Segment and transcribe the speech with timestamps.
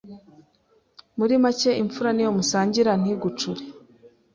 [1.17, 3.63] Muri make, imfura ni iyo musangira ntigucure,